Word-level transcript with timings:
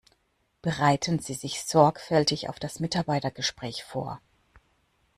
Bereiten 0.63 1.19
Sie 1.19 1.35
sich 1.35 1.61
sorgfältig 1.63 2.49
auf 2.49 2.57
das 2.57 2.79
Mitarbeitergespräch 2.79 3.83
vor! 3.83 4.19